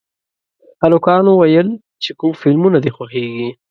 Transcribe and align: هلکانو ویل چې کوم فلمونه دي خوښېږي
هلکانو 0.83 1.31
ویل 1.35 1.69
چې 2.03 2.11
کوم 2.19 2.31
فلمونه 2.41 2.77
دي 2.83 2.91
خوښېږي 2.95 3.49